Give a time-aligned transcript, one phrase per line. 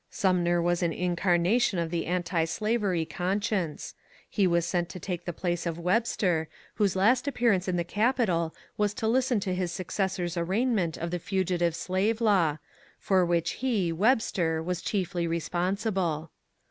[0.09, 3.93] Sumner was an 210 MONCURE DANIEL CONWAY incarnation of the antislavery conscience;
[4.27, 8.51] he was sent to take the place of Webster, whose last appearance in the Capitol
[8.77, 12.57] was to listen to his successor's arraignment of the Fugitive Slave Law,
[12.97, 16.31] for which he (Webster) was chiefly responsible.